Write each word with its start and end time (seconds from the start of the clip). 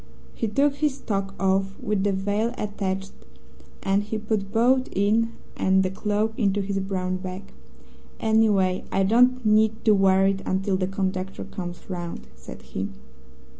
He 0.33 0.47
took 0.47 0.77
his 0.77 0.99
toque 0.99 1.35
off 1.39 1.77
with 1.79 2.03
the 2.03 2.11
veil 2.11 2.55
attached, 2.57 3.13
and 3.83 4.01
he 4.01 4.17
put 4.17 4.51
both 4.51 4.89
it 4.93 5.25
and 5.55 5.83
the 5.83 5.91
cloak 5.91 6.33
into 6.39 6.59
his 6.61 6.79
brown 6.79 7.17
bag. 7.17 7.51
'Anyway, 8.19 8.83
I 8.91 9.03
don't 9.03 9.45
need 9.45 9.85
to 9.85 9.93
wear 9.93 10.25
it 10.25 10.41
until 10.43 10.75
the 10.75 10.87
conductor 10.87 11.43
comes 11.43 11.87
round,' 11.87 12.25
said 12.35 12.63
he. 12.63 12.89